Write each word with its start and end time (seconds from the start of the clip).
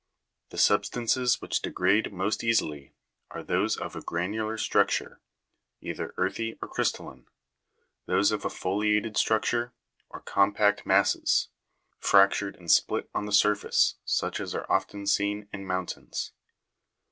The 0.49 0.57
substances 0.57 1.41
which 1.43 1.61
degrade 1.61 2.11
most 2.11 2.43
easily, 2.43 2.95
are 3.29 3.43
those 3.43 3.77
of 3.77 3.95
a 3.95 4.01
granular 4.01 4.57
structure, 4.57 5.21
either 5.79 6.15
earthy 6.17 6.57
or 6.59 6.67
crystalline; 6.67 7.27
those 8.07 8.31
of 8.31 8.43
a 8.43 8.49
foliated 8.49 9.15
structure; 9.15 9.73
or 10.09 10.21
compact 10.21 10.87
masses, 10.87 11.49
fractured 11.99 12.55
and 12.55 12.71
split 12.71 13.11
on 13.13 13.27
the 13.27 13.31
surface, 13.31 13.97
such 14.03 14.39
as 14.39 14.55
are 14.55 14.65
often 14.71 15.05
seen 15.05 15.47
in 15.53 15.67
mountains. 15.67 16.31